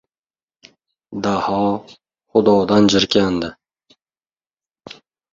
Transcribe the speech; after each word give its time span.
Daho... 1.25 1.67
xudodan 2.31 2.89
jirkandi! 2.93 3.49